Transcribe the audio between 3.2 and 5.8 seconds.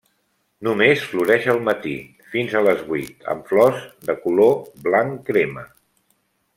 amb flors de color blanc crema.